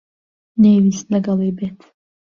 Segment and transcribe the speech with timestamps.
[0.61, 1.79] نەیویست لەگەڵی بێت.